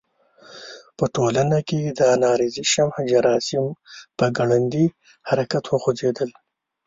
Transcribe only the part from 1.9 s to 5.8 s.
د انارشیزم جراثیم په ګړندي حرکت